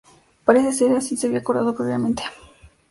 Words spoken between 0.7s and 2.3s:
ser que así se había acordado previamente.